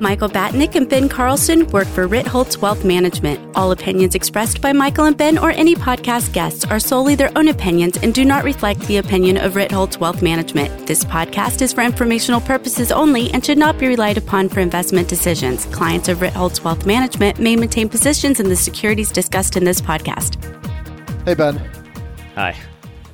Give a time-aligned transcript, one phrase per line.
[0.00, 3.54] Michael Batnick and Ben Carlson work for Ritholtz Wealth Management.
[3.54, 7.48] All opinions expressed by Michael and Ben or any podcast guests are solely their own
[7.48, 10.86] opinions and do not reflect the opinion of Ritholtz Wealth Management.
[10.86, 15.06] This podcast is for informational purposes only and should not be relied upon for investment
[15.06, 15.66] decisions.
[15.66, 20.42] Clients of Ritholtz Wealth Management may maintain positions in the securities discussed in this podcast.
[21.26, 21.58] Hey, Ben.
[22.36, 22.56] Hi.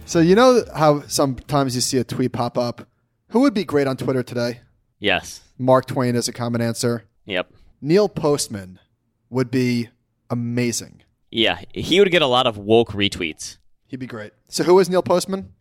[0.04, 2.86] So, you know how sometimes you see a tweet pop up?
[3.30, 4.60] Who would be great on Twitter today?
[5.00, 5.40] Yes.
[5.58, 7.04] Mark Twain is a common answer.
[7.24, 7.52] Yep.
[7.80, 8.78] Neil Postman
[9.30, 9.88] would be
[10.30, 11.02] amazing.
[11.30, 13.58] Yeah, he would get a lot of woke retweets.
[13.86, 14.32] He'd be great.
[14.48, 15.52] So, who is Neil Postman?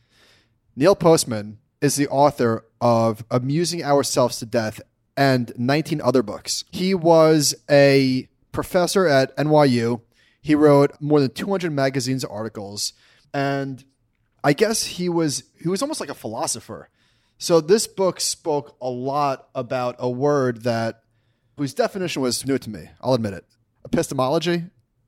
[0.75, 4.81] Neil Postman is the author of Amusing Ourselves to Death
[5.17, 6.63] and 19 other books.
[6.71, 10.01] He was a professor at NYU.
[10.41, 12.93] He wrote more than 200 magazines articles
[13.33, 13.83] and
[14.43, 16.89] I guess he was he was almost like a philosopher.
[17.37, 21.01] So this book spoke a lot about a word that
[21.57, 22.89] whose definition was new to me.
[23.01, 23.45] I'll admit it.
[23.83, 24.63] Epistemology.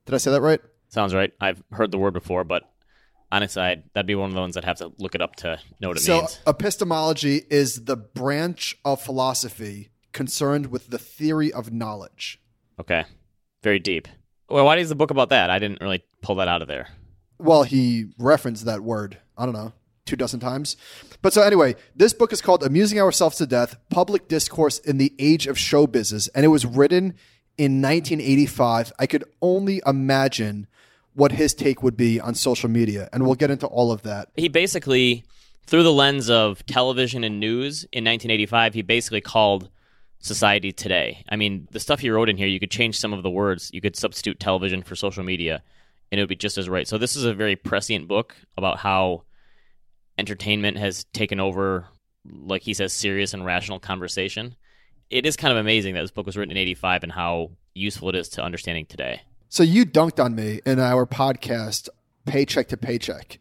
[0.06, 0.62] Did I say that right?
[0.90, 1.34] Sounds right.
[1.42, 2.64] I've heard the word before, but
[3.32, 5.60] honestly, I'd, that'd be one of the ones I'd have to look it up to
[5.82, 6.06] know what it means.
[6.06, 6.40] so means.
[6.48, 12.40] epistemology is the branch of philosophy concerned with the theory of knowledge.
[12.80, 13.06] Okay.
[13.64, 14.08] Very deep.
[14.50, 15.50] Well, why is the book about that?
[15.50, 16.88] I didn't really pull that out of there.
[17.38, 19.18] Well, he referenced that word.
[19.38, 19.74] I don't know,
[20.08, 20.76] two dozen times.
[21.22, 25.14] But so anyway, this book is called Amusing Ourselves to Death: Public Discourse in the
[25.20, 27.14] Age of Show Business, and it was written
[27.58, 28.94] in 1985.
[28.98, 30.68] I could only imagine
[31.14, 34.30] what his take would be on social media, and we'll get into all of that.
[34.36, 35.24] He basically,
[35.66, 39.70] through the lens of television and news in 1985, he basically called
[40.20, 41.24] society today.
[41.30, 43.72] I mean, the stuff he wrote in here, you could change some of the words.
[43.74, 45.64] You could substitute television for social media,
[46.12, 46.88] and it would be just as right.
[46.88, 49.24] So this is a very prescient book about how
[50.18, 51.88] entertainment has taken over,
[52.26, 54.56] like he says, serious and rational conversation.
[55.10, 58.10] It is kind of amazing that this book was written in 85 and how useful
[58.10, 59.22] it is to understanding today.
[59.50, 61.88] So you dunked on me in our podcast,
[62.26, 63.40] Paycheck to Paycheck.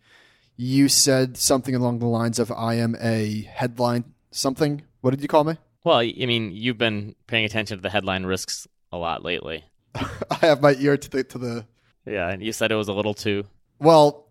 [0.56, 4.82] You said something along the lines of, I am a headline something.
[5.00, 5.56] What did you call me?
[5.84, 9.64] Well, I mean, you've been paying attention to the headline risks a lot lately.
[9.94, 11.66] I have my ear to the to the
[12.04, 13.44] Yeah, and you said it was a little too.
[13.78, 14.28] Well,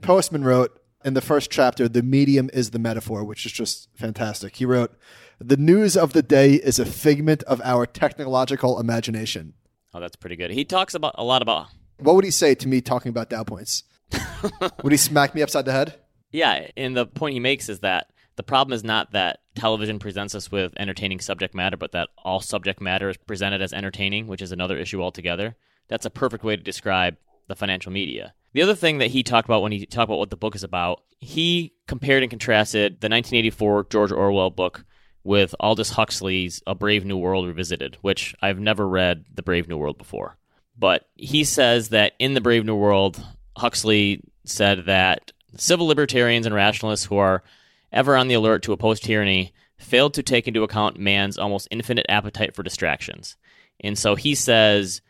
[0.00, 4.56] Postman wrote in the first chapter, the medium is the metaphor, which is just fantastic.
[4.56, 4.96] He wrote,
[5.38, 9.54] The news of the day is a figment of our technological imagination.
[9.92, 10.50] Oh, that's pretty good.
[10.50, 11.68] He talks about a lot about.
[11.98, 13.84] What would he say to me talking about Dow points?
[14.82, 15.94] would he smack me upside the head?
[16.32, 20.34] Yeah, and the point he makes is that the problem is not that television presents
[20.34, 24.40] us with entertaining subject matter, but that all subject matter is presented as entertaining, which
[24.40, 25.56] is another issue altogether.
[25.88, 27.16] That's a perfect way to describe
[27.48, 28.34] the financial media.
[28.52, 30.64] The other thing that he talked about when he talked about what the book is
[30.64, 34.84] about, he compared and contrasted the 1984 George Orwell book
[35.22, 39.76] with Aldous Huxley's A Brave New World Revisited, which I've never read The Brave New
[39.76, 40.36] World before.
[40.78, 43.22] But he says that in The Brave New World,
[43.56, 47.44] Huxley said that civil libertarians and rationalists who are
[47.92, 52.06] ever on the alert to oppose tyranny failed to take into account man's almost infinite
[52.08, 53.36] appetite for distractions.
[53.80, 55.02] And so he says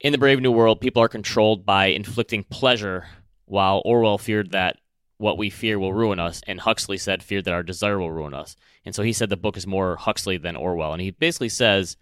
[0.00, 3.06] in the Brave New World, people are controlled by inflicting pleasure,
[3.46, 4.78] while Orwell feared that
[5.18, 8.34] what we fear will ruin us, and Huxley said feared that our desire will ruin
[8.34, 8.56] us.
[8.84, 10.92] And so he said the book is more Huxley than Orwell.
[10.92, 11.96] And he basically says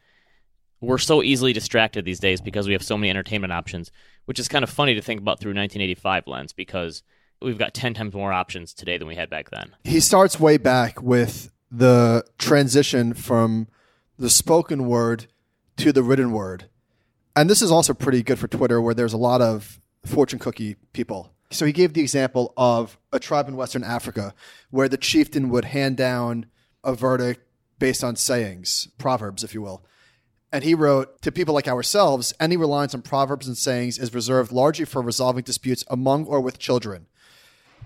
[0.80, 3.90] we're so easily distracted these days because we have so many entertainment options,
[4.26, 7.02] which is kind of funny to think about through 1985 lens because
[7.40, 9.74] we've got 10 times more options today than we had back then.
[9.84, 13.68] He starts way back with the transition from
[14.18, 15.26] the spoken word
[15.78, 16.68] to the written word.
[17.36, 20.76] And this is also pretty good for Twitter, where there's a lot of fortune cookie
[20.92, 21.32] people.
[21.50, 24.34] So he gave the example of a tribe in Western Africa
[24.70, 26.46] where the chieftain would hand down
[26.82, 27.42] a verdict
[27.78, 29.84] based on sayings, proverbs, if you will.
[30.52, 34.52] And he wrote, To people like ourselves, any reliance on proverbs and sayings is reserved
[34.52, 37.06] largely for resolving disputes among or with children.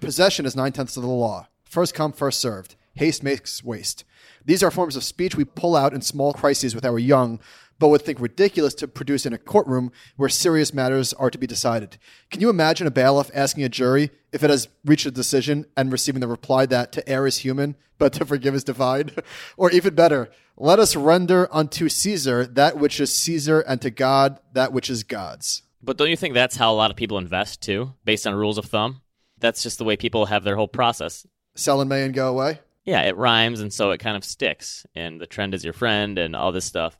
[0.00, 1.48] Possession is nine tenths of the law.
[1.64, 2.76] First come, first served.
[2.94, 4.04] Haste makes waste.
[4.44, 7.40] These are forms of speech we pull out in small crises with our young,
[7.78, 11.46] but would think ridiculous to produce in a courtroom where serious matters are to be
[11.46, 11.98] decided.
[12.30, 15.92] Can you imagine a bailiff asking a jury if it has reached a decision and
[15.92, 19.10] receiving the reply that to err is human, but to forgive is divine?
[19.56, 24.40] or even better, let us render unto Caesar that which is Caesar and to God
[24.52, 25.62] that which is God's.
[25.80, 28.58] But don't you think that's how a lot of people invest too, based on rules
[28.58, 29.02] of thumb?
[29.38, 31.24] That's just the way people have their whole process.
[31.54, 32.60] Sell in May and go away?
[32.84, 34.86] Yeah, it rhymes, and so it kind of sticks.
[34.94, 36.98] And the trend is your friend, and all this stuff.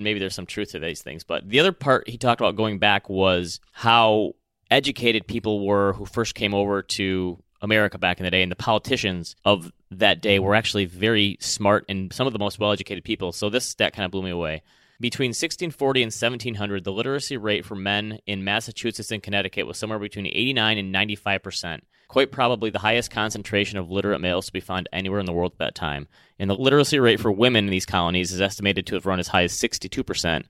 [0.00, 1.24] Maybe there's some truth to these things.
[1.24, 4.34] But the other part he talked about going back was how
[4.70, 8.56] educated people were who first came over to America back in the day, and the
[8.56, 13.04] politicians of that day were actually very smart and some of the most well educated
[13.04, 13.32] people.
[13.32, 14.62] So this stat kind of blew me away.
[15.00, 19.98] Between 1640 and 1700, the literacy rate for men in Massachusetts and Connecticut was somewhere
[19.98, 24.58] between 89 and 95 percent quite probably the highest concentration of literate males to be
[24.60, 26.08] found anywhere in the world at that time.
[26.40, 29.28] And the literacy rate for women in these colonies is estimated to have run as
[29.28, 30.44] high as 62%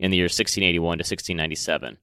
[0.00, 1.96] in the years 1681 to 1697.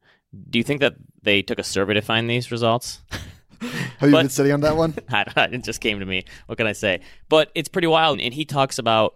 [0.49, 3.01] Do you think that they took a survey to find these results?
[3.59, 4.93] Have you But- been sitting on that one?
[5.09, 6.23] I it just came to me.
[6.45, 7.01] What can I say?
[7.27, 8.21] But it's pretty wild.
[8.21, 9.15] And he talks about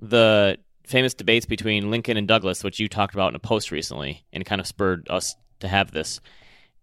[0.00, 0.58] the
[0.88, 4.44] famous debates between Lincoln and Douglas, which you talked about in a post recently, and
[4.44, 6.20] kind of spurred us to have this.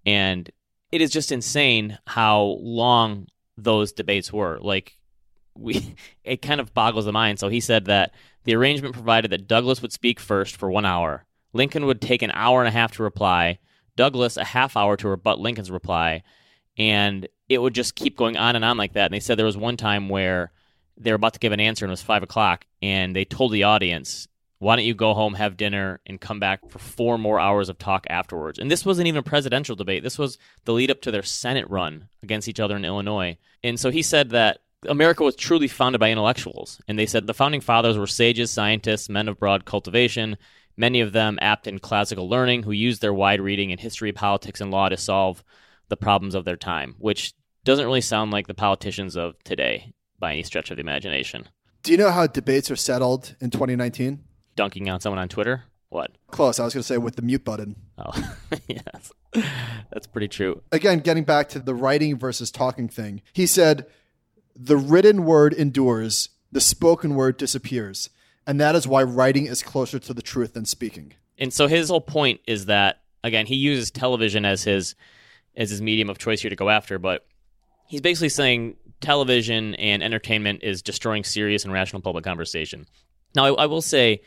[0.06, 0.50] And
[0.92, 4.60] it is just insane how long those debates were.
[4.62, 4.98] Like
[5.57, 7.40] we, it kind of boggles the mind.
[7.40, 8.13] So he said that
[8.44, 11.25] the arrangement provided that Douglas would speak first for one hour.
[11.54, 13.60] Lincoln would take an hour and a half to reply.
[13.96, 16.22] Douglas a half hour to rebut Lincoln's reply,
[16.78, 19.06] and it would just keep going on and on like that.
[19.06, 20.52] And they said there was one time where
[20.97, 23.51] they were about to give an answer and it was five o'clock, and they told
[23.51, 24.27] the audience,
[24.59, 27.77] "Why don't you go home, have dinner, and come back for four more hours of
[27.77, 30.03] talk afterwards?" And this wasn't even a presidential debate.
[30.03, 33.38] This was the lead up to their Senate run against each other in Illinois.
[33.63, 37.33] And so he said that America was truly founded by intellectuals, and they said the
[37.33, 40.38] founding fathers were sages, scientists, men of broad cultivation.
[40.77, 44.62] Many of them apt in classical learning, who used their wide reading in history, politics,
[44.62, 45.44] and law to solve
[45.89, 47.33] the problems of their time, which
[47.63, 51.50] doesn't really sound like the politicians of today by any stretch of the imagination.
[51.83, 54.23] Do you know how debates are settled in 2019?
[54.56, 55.63] Dunking on someone on Twitter?
[55.89, 56.12] What?
[56.31, 56.59] Close.
[56.59, 57.75] I was going to say with the mute button.
[57.97, 58.35] Oh,
[58.67, 59.12] yes.
[59.91, 60.62] That's pretty true.
[60.71, 63.85] Again, getting back to the writing versus talking thing, he said,
[64.56, 68.09] the written word endures, the spoken word disappears.
[68.47, 71.13] And that is why writing is closer to the truth than speaking.
[71.38, 74.95] And so his whole point is that again, he uses television as his
[75.57, 77.25] as his medium of choice here to go after, but
[77.88, 82.86] he's basically saying television and entertainment is destroying serious and rational public conversation.
[83.36, 84.21] Now, I, I will say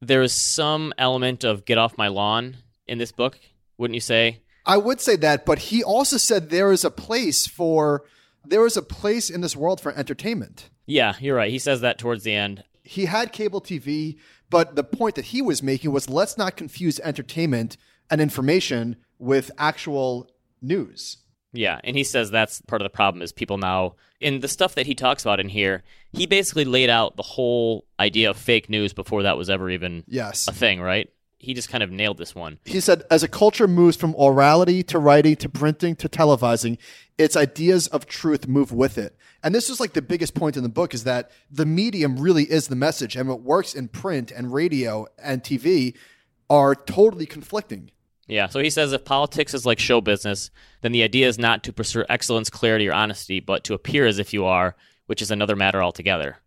[0.00, 2.56] there is some element of get off my lawn
[2.86, 3.38] in this book,
[3.78, 4.40] wouldn't you say?
[4.64, 8.04] I would say that, but he also said there is a place for
[8.44, 10.68] there is a place in this world for entertainment.
[10.86, 11.50] Yeah, you're right.
[11.50, 12.64] He says that towards the end.
[12.82, 14.18] He had cable TV,
[14.50, 17.76] but the point that he was making was let's not confuse entertainment
[18.10, 20.28] and information with actual
[20.60, 21.18] news.
[21.52, 24.74] Yeah, and he says that's part of the problem is people now in the stuff
[24.76, 25.82] that he talks about in here,
[26.12, 30.04] he basically laid out the whole idea of fake news before that was ever even
[30.06, 30.48] Yes.
[30.48, 31.10] a thing, right?
[31.38, 32.60] He just kind of nailed this one.
[32.64, 36.78] He said, as a culture moves from orality to writing to printing to televising,
[37.18, 39.16] its ideas of truth move with it.
[39.42, 42.44] And this is like the biggest point in the book is that the medium really
[42.44, 45.96] is the message, and what works in print and radio and TV
[46.48, 47.90] are totally conflicting.
[48.28, 51.64] Yeah, so he says if politics is like show business, then the idea is not
[51.64, 54.76] to pursue excellence, clarity, or honesty, but to appear as if you are,
[55.06, 56.38] which is another matter altogether.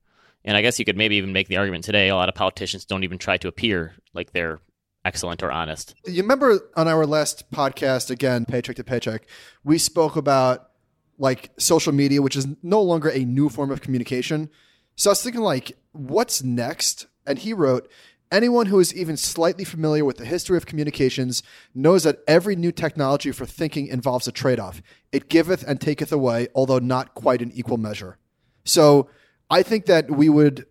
[0.44, 2.86] And I guess you could maybe even make the argument today a lot of politicians
[2.86, 4.60] don't even try to appear like they're
[5.04, 5.95] excellent or honest.
[6.06, 9.27] You remember on our last podcast, again, paycheck to paycheck,
[9.63, 10.69] we spoke about
[11.18, 14.50] like social media, which is no longer a new form of communication.
[14.95, 17.07] So I was thinking, like, what's next?
[17.25, 17.89] And he wrote,
[18.31, 21.44] anyone who is even slightly familiar with the history of communications
[21.74, 24.82] knows that every new technology for thinking involves a trade off.
[25.12, 28.17] It giveth and taketh away, although not quite in equal measure.
[28.63, 29.10] So
[29.50, 30.65] I think that we would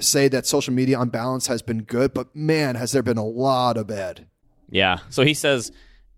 [0.00, 3.24] say that social media on balance has been good, but man, has there been a
[3.24, 4.26] lot of bad.
[4.70, 4.98] Yeah.
[5.08, 5.72] So he says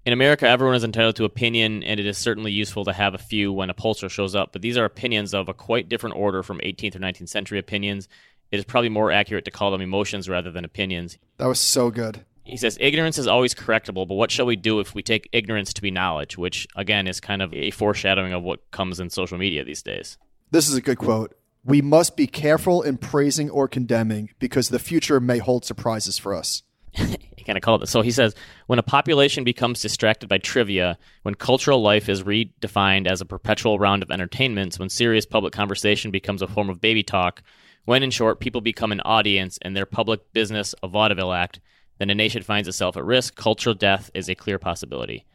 [0.05, 3.19] in America, everyone is entitled to opinion, and it is certainly useful to have a
[3.19, 4.53] few when a pollster shows up.
[4.53, 8.09] But these are opinions of a quite different order from 18th or 19th century opinions.
[8.51, 11.19] It is probably more accurate to call them emotions rather than opinions.
[11.39, 12.25] That was so good.
[12.45, 15.73] He says, Ignorance is always correctable, but what shall we do if we take ignorance
[15.75, 16.37] to be knowledge?
[16.37, 20.19] Which, again, is kind of a foreshadowing of what comes in social media these days.
[20.51, 21.37] This is a good quote.
[21.65, 26.35] We must be careful in praising or condemning because the future may hold surprises for
[26.35, 26.63] us.
[26.93, 27.89] he kind of called it.
[27.89, 28.35] So he says,
[28.67, 33.79] when a population becomes distracted by trivia, when cultural life is redefined as a perpetual
[33.79, 37.43] round of entertainments, when serious public conversation becomes a form of baby talk,
[37.85, 41.61] when, in short, people become an audience in their public business a vaudeville act,
[41.99, 43.35] then a nation finds itself at risk.
[43.35, 45.27] Cultural death is a clear possibility.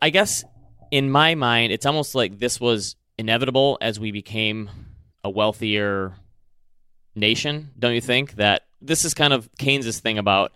[0.00, 0.44] I guess
[0.90, 4.70] in my mind, it's almost like this was inevitable as we became
[5.22, 6.14] a wealthier
[7.14, 8.34] nation, don't you think?
[8.34, 10.52] That this is kind of Keynes's thing about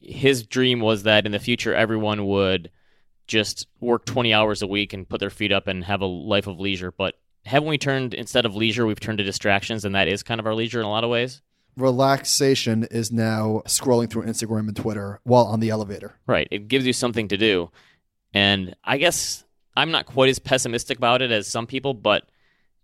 [0.00, 2.70] his dream was that in the future everyone would
[3.26, 6.46] just work 20 hours a week and put their feet up and have a life
[6.46, 6.92] of leisure.
[6.92, 10.40] But haven't we turned, instead of leisure, we've turned to distractions, and that is kind
[10.40, 11.42] of our leisure in a lot of ways?
[11.76, 16.14] relaxation is now scrolling through Instagram and Twitter while on the elevator.
[16.26, 16.48] Right.
[16.50, 17.70] It gives you something to do.
[18.34, 19.44] And I guess
[19.76, 22.28] I'm not quite as pessimistic about it as some people, but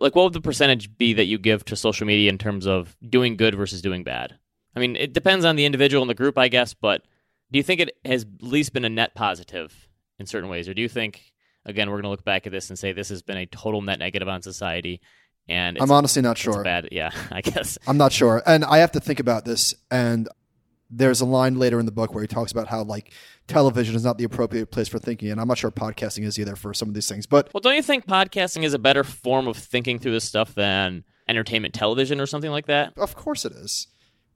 [0.00, 2.96] like what would the percentage be that you give to social media in terms of
[3.06, 4.36] doing good versus doing bad?
[4.74, 7.02] I mean, it depends on the individual and the group, I guess, but
[7.50, 9.88] do you think it has at least been a net positive
[10.18, 10.68] in certain ways?
[10.68, 11.32] Or do you think,
[11.68, 13.82] again, we're going to look back at this and say this has been a total
[13.82, 15.00] net negative on society?
[15.48, 16.62] And I'm honestly not it's sure.
[16.64, 16.88] bad.
[16.90, 17.78] Yeah, I guess.
[17.86, 18.42] I'm not sure.
[18.46, 19.74] And I have to think about this.
[19.90, 20.28] And
[20.90, 23.12] there's a line later in the book where he talks about how like
[23.46, 25.30] television is not the appropriate place for thinking.
[25.30, 27.26] And I'm not sure podcasting is either for some of these things.
[27.26, 30.54] But Well, don't you think podcasting is a better form of thinking through this stuff
[30.54, 32.96] than entertainment television or something like that?
[32.96, 33.86] of course it is.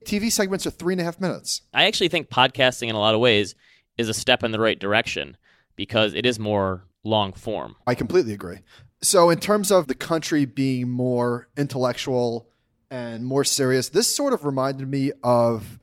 [0.05, 1.63] TV segments are three and a half minutes.
[1.73, 3.55] I actually think podcasting in a lot of ways
[3.99, 5.37] is a step in the right direction
[5.77, 7.77] because it is more long form.
[7.87, 8.59] I completely agree.
[9.01, 12.49] So, in terms of the country being more intellectual
[12.91, 15.81] and more serious, this sort of reminded me of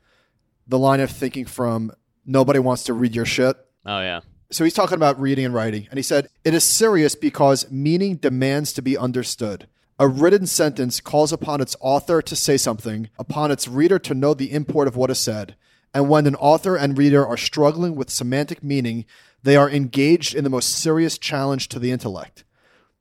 [0.67, 1.91] the line of thinking from
[2.25, 3.57] Nobody Wants to Read Your Shit.
[3.85, 4.21] Oh yeah.
[4.51, 8.15] So, he's talking about reading and writing, and he said, It is serious because meaning
[8.15, 9.67] demands to be understood.
[10.01, 14.33] A written sentence calls upon its author to say something, upon its reader to know
[14.33, 15.55] the import of what is said.
[15.93, 19.05] And when an author and reader are struggling with semantic meaning,
[19.43, 22.43] they are engaged in the most serious challenge to the intellect.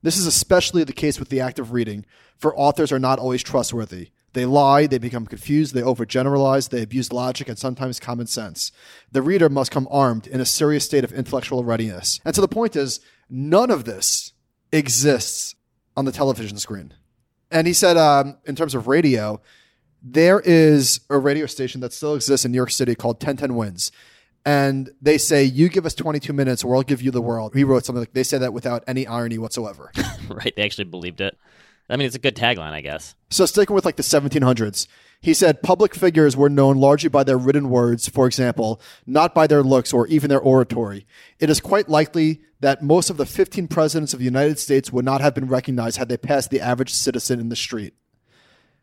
[0.01, 2.05] This is especially the case with the act of reading,
[2.37, 4.09] for authors are not always trustworthy.
[4.33, 8.71] They lie, they become confused, they overgeneralize, they abuse logic and sometimes common sense.
[9.11, 12.19] The reader must come armed in a serious state of intellectual readiness.
[12.23, 14.33] And so the point is, none of this
[14.71, 15.55] exists
[15.97, 16.93] on the television screen.
[17.51, 19.41] And he said, um, in terms of radio,
[20.01, 23.91] there is a radio station that still exists in New York City called 1010 Wins.
[24.45, 27.53] And they say, You give us 22 minutes or I'll give you the world.
[27.53, 29.91] He wrote something like, they say that without any irony whatsoever.
[30.29, 30.53] right.
[30.55, 31.37] They actually believed it.
[31.89, 33.15] I mean, it's a good tagline, I guess.
[33.31, 34.87] So sticking with like the 1700s,
[35.21, 39.47] he said public figures were known largely by their written words, for example, not by
[39.47, 41.07] their looks or even their oratory.
[41.39, 45.05] It is quite likely that most of the 15 presidents of the United States would
[45.05, 47.95] not have been recognized had they passed the average citizen in the street.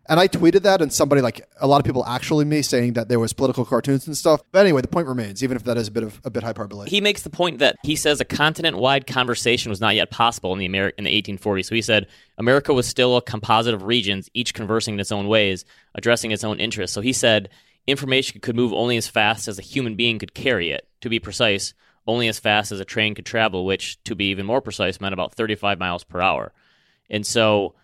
[0.09, 3.09] And I tweeted that, and somebody like a lot of people actually me saying that
[3.09, 4.43] there was political cartoons and stuff.
[4.53, 6.89] But anyway, the point remains, even if that is a bit of a bit hyperbole.
[6.89, 10.59] He makes the point that he says a continent-wide conversation was not yet possible in
[10.59, 11.67] the Ameri- in the 1840s.
[11.67, 12.07] So he said
[12.39, 16.45] America was still a composite of regions, each conversing in its own ways, addressing its
[16.45, 16.95] own interests.
[16.95, 17.49] So he said
[17.87, 20.89] information could move only as fast as a human being could carry it.
[21.03, 21.75] To be precise,
[22.07, 25.13] only as fast as a train could travel, which, to be even more precise, meant
[25.13, 26.53] about 35 miles per hour.
[27.11, 27.75] And so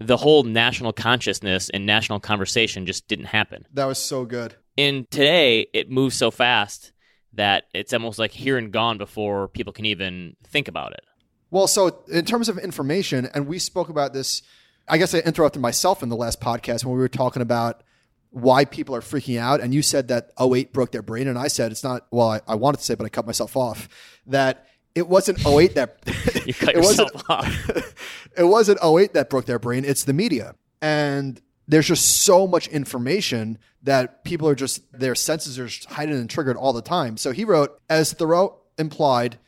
[0.00, 3.66] the whole national consciousness and national conversation just didn't happen.
[3.74, 4.56] that was so good.
[4.76, 6.92] In today, it moves so fast
[7.34, 11.04] that it's almost like here and gone before people can even think about it.
[11.50, 14.42] Well, so in terms of information, and we spoke about this,
[14.88, 17.82] I guess I interrupted myself in the last podcast when we were talking about
[18.30, 19.60] why people are freaking out.
[19.60, 21.28] And you said that 08 broke their brain.
[21.28, 23.56] And I said it's not, well, I, I wanted to say, but I cut myself
[23.56, 23.88] off,
[24.26, 25.98] that it wasn't 08 that
[26.46, 27.10] You cut it wasn't,
[28.36, 29.84] it wasn't 08 that broke their brain.
[29.84, 30.54] It's the media.
[30.82, 36.18] And there's just so much information that people are just, their senses are just heightened
[36.18, 37.16] and triggered all the time.
[37.16, 39.38] So he wrote, as Thoreau implied,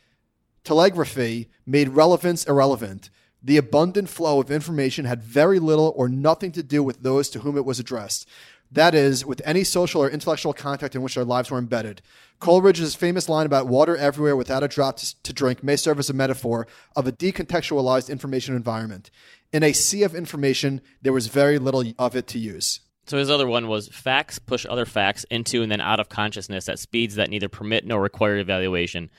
[0.63, 3.09] telegraphy made relevance irrelevant.
[3.41, 7.39] The abundant flow of information had very little or nothing to do with those to
[7.39, 8.27] whom it was addressed.
[8.73, 12.01] That is, with any social or intellectual contact in which their lives were embedded.
[12.39, 16.09] Coleridge's famous line about water everywhere without a drop to, to drink may serve as
[16.09, 16.65] a metaphor
[16.95, 19.11] of a decontextualized information environment.
[19.51, 22.79] In a sea of information, there was very little of it to use.
[23.05, 26.67] So his other one was facts push other facts into and then out of consciousness
[26.67, 29.11] at speeds that neither permit nor require evaluation.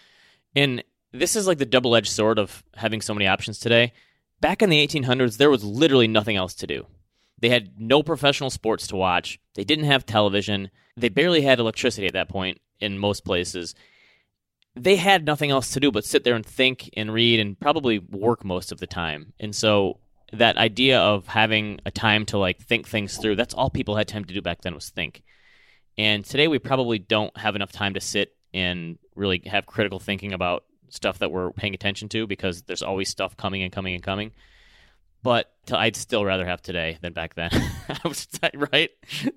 [0.56, 0.82] And
[1.12, 3.92] this is like the double edged sword of having so many options today.
[4.40, 6.87] Back in the 1800s, there was literally nothing else to do.
[7.45, 9.39] They had no professional sports to watch.
[9.55, 10.71] They didn't have television.
[10.97, 13.75] They barely had electricity at that point in most places.
[14.75, 17.99] They had nothing else to do but sit there and think and read and probably
[17.99, 19.35] work most of the time.
[19.39, 19.99] And so
[20.33, 24.09] that idea of having a time to like think things through, that's all people had
[24.09, 25.23] time to do back then was think.
[25.99, 30.33] And today we probably don't have enough time to sit and really have critical thinking
[30.33, 34.03] about stuff that we're paying attention to because there's always stuff coming and coming and
[34.03, 34.33] coming.
[35.25, 37.50] But I'd still rather have today than back then.
[38.54, 38.90] Right.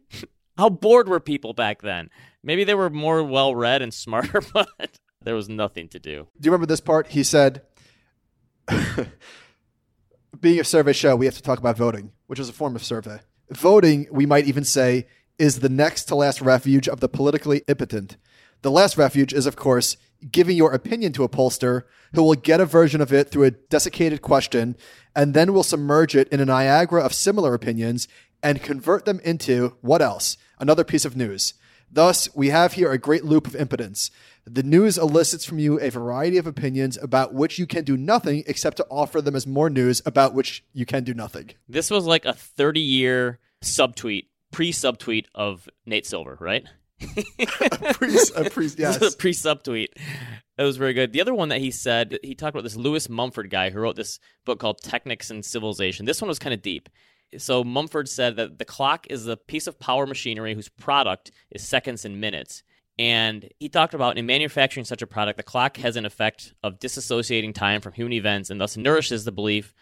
[0.58, 2.10] How bored were people back then?
[2.44, 6.28] Maybe they were more well read and smarter, but there was nothing to do.
[6.40, 7.08] Do you remember this part?
[7.08, 7.62] He said,
[10.40, 12.84] being a survey show, we have to talk about voting, which is a form of
[12.84, 13.20] survey.
[13.50, 15.08] Voting, we might even say,
[15.40, 18.18] is the next to last refuge of the politically impotent.
[18.62, 19.96] The last refuge is, of course,
[20.32, 21.84] giving your opinion to a pollster
[22.14, 24.76] who will get a version of it through a desiccated question
[25.16, 28.08] and then will submerge it in a Niagara of similar opinions
[28.42, 30.38] and convert them into what else?
[30.60, 31.54] Another piece of news.
[31.90, 34.12] Thus, we have here a great loop of impotence.
[34.46, 38.44] The news elicits from you a variety of opinions about which you can do nothing
[38.46, 41.52] except to offer them as more news about which you can do nothing.
[41.68, 46.66] This was like a 30 year subtweet, pre subtweet of Nate Silver, right?
[47.00, 49.16] Pre- a pre- yes.
[49.16, 49.90] pre subtweet.
[50.58, 51.14] That was very good.
[51.14, 53.96] The other one that he said, he talked about this Lewis Mumford guy who wrote
[53.96, 56.06] this book called Technics and Civilization.
[56.06, 56.90] This one was kind of deep.
[57.38, 61.68] So Mumford said that the clock is a piece of power machinery whose product is
[61.68, 62.64] seconds and minutes.
[62.98, 66.80] And he talked about in manufacturing such a product, the clock has an effect of
[66.80, 69.74] disassociating time from human events and thus nourishes the belief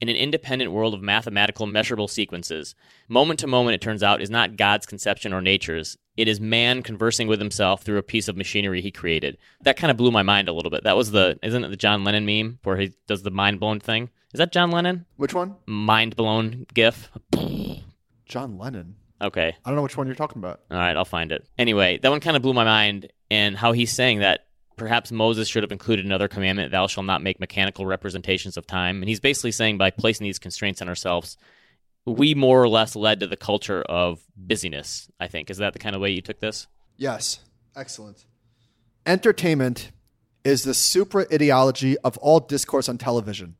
[0.00, 2.74] in an independent world of mathematical measurable sequences.
[3.08, 5.96] Moment to moment, it turns out, is not God's conception or nature's.
[6.16, 9.36] It is man conversing with himself through a piece of machinery he created.
[9.62, 10.84] That kind of blew my mind a little bit.
[10.84, 13.80] That was the, isn't it the John Lennon meme where he does the mind blown
[13.80, 14.10] thing?
[14.32, 15.06] Is that John Lennon?
[15.16, 15.56] Which one?
[15.66, 17.10] Mind blown gif?
[18.26, 18.96] John Lennon.
[19.20, 19.56] Okay.
[19.64, 20.60] I don't know which one you're talking about.
[20.70, 21.46] All right, I'll find it.
[21.58, 25.48] Anyway, that one kind of blew my mind, and how he's saying that perhaps Moses
[25.48, 28.96] should have included another commandment, thou shalt not make mechanical representations of time.
[29.02, 31.36] And he's basically saying by placing these constraints on ourselves,
[32.06, 35.50] we more or less led to the culture of busyness, I think.
[35.50, 36.66] Is that the kind of way you took this?
[36.96, 37.40] Yes.
[37.76, 38.24] Excellent.
[39.06, 39.90] Entertainment
[40.44, 43.56] is the supra ideology of all discourse on television.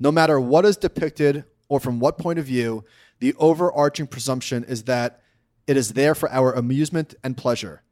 [0.00, 2.84] No matter what is depicted or from what point of view,
[3.20, 5.20] the overarching presumption is that
[5.66, 7.82] it is there for our amusement and pleasure.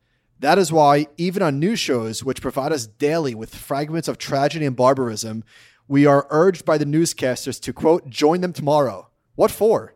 [0.40, 4.66] That is why, even on news shows, which provide us daily with fragments of tragedy
[4.66, 5.44] and barbarism,
[5.87, 9.08] we are urged by the newscasters to, quote, join them tomorrow.
[9.34, 9.94] What for?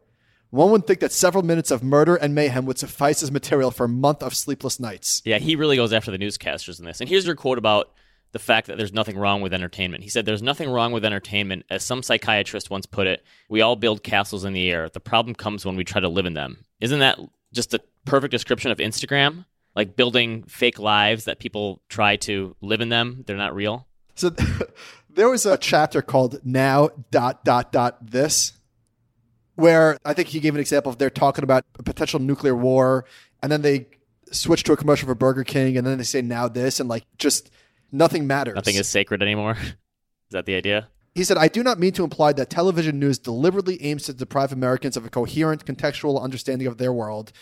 [0.51, 3.85] One would think that several minutes of murder and mayhem would suffice as material for
[3.85, 5.21] a month of sleepless nights.
[5.25, 7.01] Yeah, he really goes after the newscasters in this.
[7.01, 7.93] And here's your quote about
[8.33, 10.03] the fact that there's nothing wrong with entertainment.
[10.03, 11.65] He said, There's nothing wrong with entertainment.
[11.69, 14.89] As some psychiatrist once put it, we all build castles in the air.
[14.89, 16.65] The problem comes when we try to live in them.
[16.81, 17.19] Isn't that
[17.53, 19.47] just a perfect description of Instagram?
[19.75, 23.87] Like building fake lives that people try to live in them, they're not real.
[24.15, 24.31] So
[25.11, 28.53] there was a chapter called Now dot dot dot this
[29.57, 33.05] where I think he gave an example of they're talking about a potential nuclear war
[33.43, 33.87] and then they
[34.31, 37.05] switch to a commercial for Burger King and then they say now this and like
[37.19, 37.51] just
[37.91, 38.55] nothing matters.
[38.55, 39.53] Nothing is sacred anymore.
[39.61, 39.75] is
[40.31, 40.89] that the idea?
[41.15, 44.53] He said, I do not mean to imply that television news deliberately aims to deprive
[44.53, 47.33] Americans of a coherent contextual understanding of their world.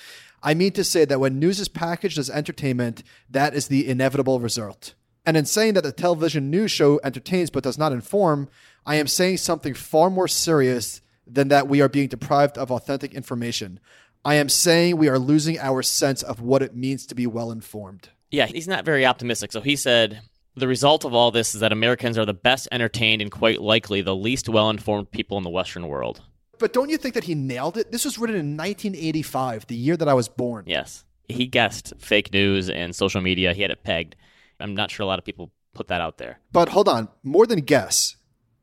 [0.45, 4.39] I mean to say that when news is packaged as entertainment, that is the inevitable
[4.39, 4.95] result.
[5.27, 8.49] And in saying that the television news show entertains but does not inform,
[8.87, 13.15] I am saying something far more serious than that we are being deprived of authentic
[13.15, 13.81] information.
[14.25, 17.51] I am saying we are losing our sense of what it means to be well
[17.51, 18.09] informed.
[18.31, 19.53] Yeah, he's not very optimistic.
[19.53, 20.23] So he said,
[20.57, 24.03] the result of all this is that Americans are the best entertained and quite likely
[24.03, 26.23] the least well informed people in the Western world.
[26.59, 27.91] But don't you think that he nailed it?
[27.91, 30.65] This was written in 1985, the year that I was born.
[30.67, 31.05] Yes.
[31.29, 33.53] He guessed fake news and social media.
[33.53, 34.15] He had it pegged.
[34.61, 36.39] I'm not sure a lot of people put that out there.
[36.53, 38.17] But hold on, more than guess.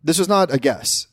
[0.03, 1.07] This was not a guess.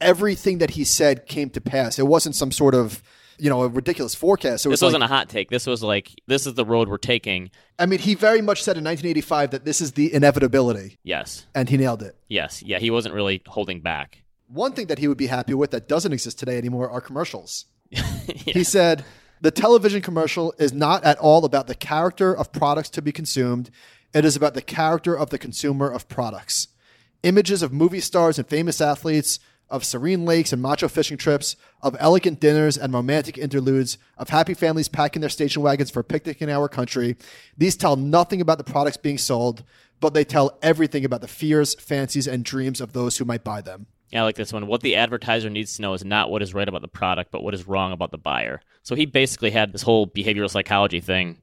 [0.00, 1.98] Everything that he said came to pass.
[1.98, 3.02] It wasn't some sort of,
[3.38, 4.64] you know, a ridiculous forecast.
[4.64, 5.50] It was This wasn't like, a hot take.
[5.50, 7.50] This was like, this is the road we're taking.
[7.78, 11.46] I mean, he very much said in 1985 that this is the inevitability, Yes.
[11.54, 12.16] and he nailed it.
[12.28, 12.62] Yes.
[12.62, 14.22] Yeah, he wasn't really holding back.
[14.48, 17.66] One thing that he would be happy with that doesn't exist today anymore are commercials.
[18.46, 18.52] Yeah.
[18.54, 19.04] He said,
[19.40, 23.70] The television commercial is not at all about the character of products to be consumed.
[24.14, 26.68] It is about the character of the consumer of products.
[27.24, 31.96] Images of movie stars and famous athletes, of serene lakes and macho fishing trips, of
[32.00, 36.42] elegant dinners and romantic interludes, of happy families packing their station wagons for a picnic
[36.42, 37.16] in our country.
[37.56, 39.62] These tell nothing about the products being sold,
[40.00, 43.60] but they tell everything about the fears, fancies, and dreams of those who might buy
[43.60, 43.86] them.
[44.10, 44.66] Yeah, I like this one.
[44.66, 47.44] What the advertiser needs to know is not what is right about the product, but
[47.44, 48.60] what is wrong about the buyer.
[48.82, 51.42] So he basically had this whole behavioral psychology thing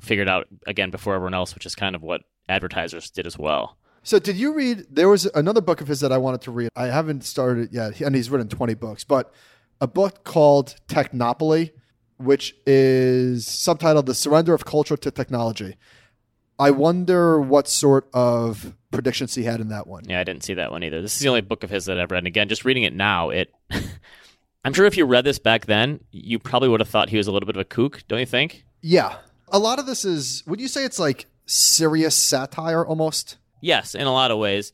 [0.00, 3.76] figured out again before everyone else, which is kind of what advertisers did as well.
[4.02, 4.86] So, did you read?
[4.90, 6.70] There was another book of his that I wanted to read.
[6.74, 9.32] I haven't started it yet, and he's written 20 books, but
[9.80, 11.72] a book called Technopoly,
[12.16, 15.76] which is subtitled The Surrender of Culture to Technology.
[16.58, 20.04] I wonder what sort of predictions he had in that one.
[20.06, 21.00] Yeah, I didn't see that one either.
[21.00, 22.18] This is the only book of his that I've read.
[22.18, 23.52] And again, just reading it now, it
[24.64, 27.26] I'm sure if you read this back then, you probably would have thought he was
[27.26, 28.64] a little bit of a kook, don't you think?
[28.82, 29.16] Yeah.
[29.48, 33.38] A lot of this is, would you say it's like serious satire almost?
[33.60, 34.72] Yes, in a lot of ways.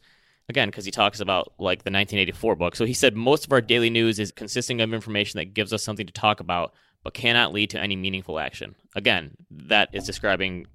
[0.49, 2.77] Again, because he talks about like the 1984 book.
[2.77, 5.83] So he said most of our daily news is consisting of information that gives us
[5.83, 6.72] something to talk about,
[7.03, 8.77] but cannot lead to any meaningful action.
[8.94, 10.66] Again, that is describing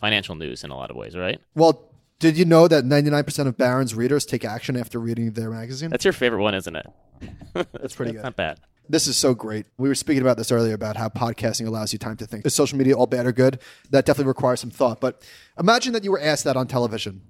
[0.00, 1.40] financial news in a lot of ways, right?
[1.54, 5.90] Well, did you know that 99% of Barron's readers take action after reading their magazine?
[5.90, 6.86] That's your favorite one, isn't it?
[7.54, 8.22] That's pretty That's good.
[8.22, 8.60] not bad.
[8.88, 9.66] This is so great.
[9.78, 12.44] We were speaking about this earlier about how podcasting allows you time to think.
[12.44, 13.60] Is social media all bad or good?
[13.90, 15.00] That definitely requires some thought.
[15.00, 15.22] But
[15.58, 17.22] imagine that you were asked that on television.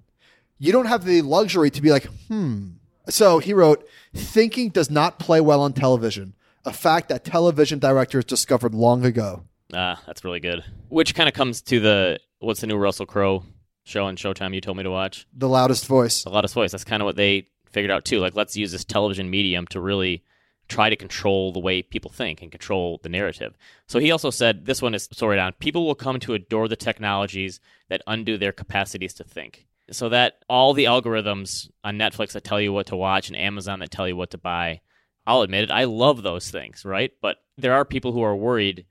[0.59, 2.71] You don't have the luxury to be like, hmm.
[3.09, 8.25] So he wrote, thinking does not play well on television, a fact that television directors
[8.25, 9.45] discovered long ago.
[9.73, 10.65] Ah, that's really good.
[10.89, 13.45] Which kind of comes to the what's the new Russell Crowe
[13.85, 15.27] show on Showtime you told me to watch?
[15.35, 16.23] The loudest voice.
[16.23, 16.73] The loudest voice.
[16.73, 18.21] That's kind of what they figured out too.
[18.21, 20.23] Like, let's use this television medium to really
[20.69, 23.55] try to control the way people think and control the narrative.
[23.87, 25.53] So he also said this one is sorted down.
[25.59, 29.67] people will come to adore the technologies that undo their capacities to think.
[29.91, 33.81] So that all the algorithms on Netflix that tell you what to watch and Amazon
[33.81, 34.81] that tell you what to buy,
[35.27, 37.13] I'll admit it, I love those things, right?
[37.21, 38.87] But there are people who are worried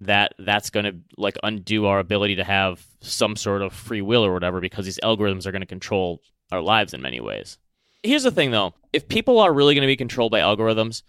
[0.00, 4.24] that that's going to like undo our ability to have some sort of free will
[4.24, 7.58] or whatever because these algorithms are going to control our lives in many ways.
[8.02, 11.02] Here's the thing though, if people are really going to be controlled by algorithms,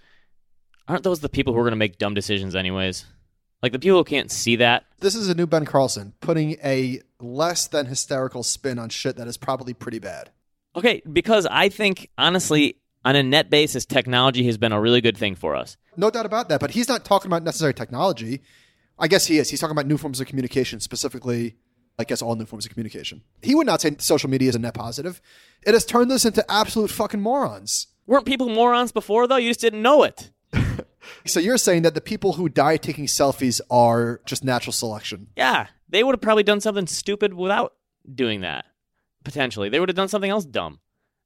[0.88, 3.06] aren't those the people who are going to make dumb decisions anyways?
[3.64, 4.86] Like the people who can't see that.
[5.00, 9.28] This is a new Ben Carlson putting a less than hysterical spin on shit that
[9.28, 10.32] is probably pretty bad.
[10.76, 15.18] Okay, because I think honestly, on a net basis, technology has been a really good
[15.18, 15.78] thing for us.
[15.98, 16.60] No doubt about that.
[16.60, 18.42] But he's not talking about necessary technology.
[18.98, 19.50] I guess he is.
[19.50, 21.56] He's talking about new forms of communication, specifically,
[22.00, 23.22] I guess, all new forms of communication.
[23.42, 25.22] He would not say social media is a net positive.
[25.64, 27.88] It has turned us into absolute fucking morons.
[28.06, 29.38] Weren't people morons before though?
[29.38, 30.32] You just didn't know it.
[31.26, 35.28] So you're saying that the people who die taking selfies are just natural selection?
[35.36, 37.74] Yeah, they would have probably done something stupid without
[38.14, 38.66] doing that.
[39.24, 40.80] Potentially, they would have done something else dumb.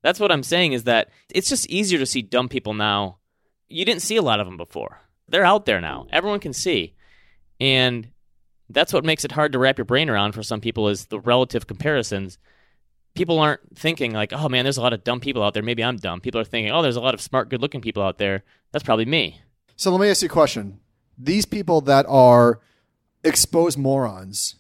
[0.04, 3.18] That's what I'm saying is that it's just easier to see dumb people now.
[3.68, 5.02] You didn't see a lot of them before.
[5.28, 6.08] They're out there now.
[6.12, 6.96] Everyone can see.
[7.60, 8.10] And
[8.70, 11.20] that's what makes it hard to wrap your brain around for some people is the
[11.20, 12.38] relative comparisons.
[13.16, 15.63] People aren't thinking like, "Oh man, there's a lot of dumb people out there.
[15.63, 18.20] Maybe I'm dumb." People are thinking, "Oh, there's a lot of smart, good-looking people out
[18.20, 18.44] there.
[18.72, 19.42] That's probably me."
[19.78, 20.80] So let me ask you a question.
[21.20, 22.60] These people that are
[23.24, 24.56] exposed morons,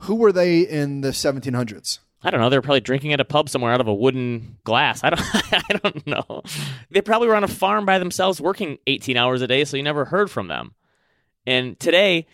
[0.00, 1.98] who were they in the 1700s?
[2.22, 2.50] I don't know.
[2.50, 5.02] They're probably drinking at a pub somewhere out of a wooden glass.
[5.02, 5.22] I don't.
[5.52, 6.42] I don't know.
[6.90, 9.82] They probably were on a farm by themselves, working 18 hours a day, so you
[9.82, 10.74] never heard from them.
[11.46, 12.26] And today,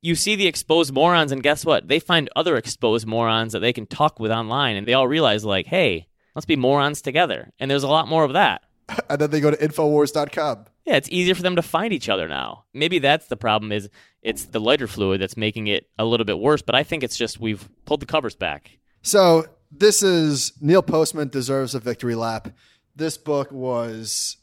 [0.00, 1.88] you see the exposed morons, and guess what?
[1.88, 5.44] They find other exposed morons that they can talk with online, and they all realize,
[5.44, 7.52] like, hey, let's be morons together.
[7.58, 8.62] And there's a lot more of that.
[9.10, 10.66] And then they go to Infowars.com.
[10.86, 12.64] Yeah, it's easier for them to find each other now.
[12.72, 13.90] Maybe that's the problem is
[14.22, 17.16] it's the lighter fluid that's making it a little bit worse, but I think it's
[17.16, 18.78] just we've pulled the covers back.
[19.02, 22.48] So this is Neil Postman deserves a victory lap.
[22.94, 24.36] This book was,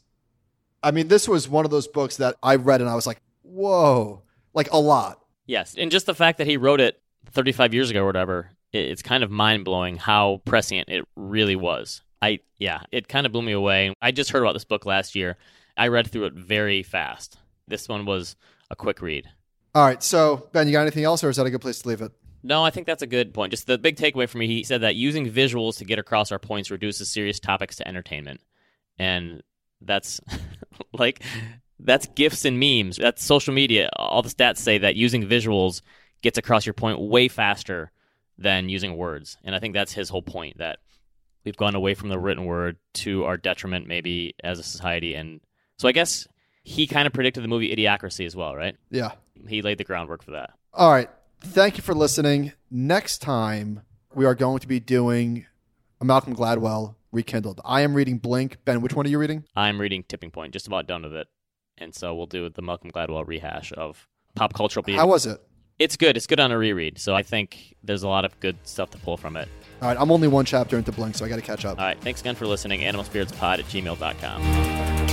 [0.82, 3.20] I mean, this was one of those books that I read and I was like,
[3.42, 5.20] whoa, like a lot.
[5.46, 7.00] Yes, and just the fact that he wrote it
[7.32, 12.02] 35 years ago or whatever, it's kind of mind-blowing how prescient it really was.
[12.22, 13.94] I yeah, it kind of blew me away.
[14.00, 15.36] I just heard about this book last year.
[15.76, 17.38] I read through it very fast.
[17.66, 18.36] This one was
[18.70, 19.28] a quick read.
[19.74, 20.02] All right.
[20.02, 22.12] So, Ben, you got anything else or is that a good place to leave it?
[22.42, 23.52] No, I think that's a good point.
[23.52, 26.38] Just the big takeaway for me, he said that using visuals to get across our
[26.38, 28.40] points reduces serious topics to entertainment.
[28.98, 29.42] And
[29.80, 30.20] that's
[30.92, 31.22] like
[31.80, 32.96] that's gifs and memes.
[32.96, 33.88] That's social media.
[33.96, 35.80] All the stats say that using visuals
[36.22, 37.90] gets across your point way faster
[38.38, 39.36] than using words.
[39.42, 40.78] And I think that's his whole point that
[41.44, 45.40] we've gone away from the written word to our detriment maybe as a society and
[45.84, 46.26] so I guess
[46.62, 48.74] he kind of predicted the movie Idiocracy as well, right?
[48.90, 49.12] Yeah.
[49.46, 50.54] He laid the groundwork for that.
[50.72, 51.10] All right.
[51.42, 52.52] Thank you for listening.
[52.70, 53.82] Next time,
[54.14, 55.44] we are going to be doing
[56.00, 57.60] a Malcolm Gladwell rekindled.
[57.66, 58.64] I am reading Blink.
[58.64, 59.44] Ben, which one are you reading?
[59.54, 61.28] I'm reading Tipping Point, just about done with it.
[61.76, 64.96] And so we'll do the Malcolm Gladwell rehash of pop cultural being.
[64.96, 65.38] How was it?
[65.78, 66.16] It's good.
[66.16, 66.98] It's good on a reread.
[66.98, 69.50] So I think there's a lot of good stuff to pull from it.
[69.82, 70.00] All right.
[70.00, 71.78] I'm only one chapter into Blink, so I got to catch up.
[71.78, 72.00] All right.
[72.00, 72.80] Thanks again for listening.
[72.80, 75.03] AnimalSpiritsPod at gmail.com.